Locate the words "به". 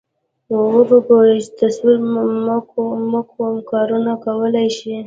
0.87-0.97